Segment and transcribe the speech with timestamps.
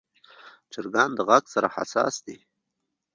[0.71, 2.37] چرګان د غږ سره حساس دي.